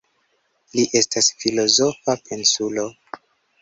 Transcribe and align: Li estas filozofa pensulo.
Li 0.77 0.85
estas 1.01 1.31
filozofa 1.43 2.19
pensulo. 2.27 2.91